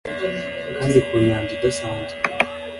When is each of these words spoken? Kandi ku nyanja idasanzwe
Kandi 0.75 0.97
ku 1.07 1.13
nyanja 1.25 1.51
idasanzwe 1.57 2.17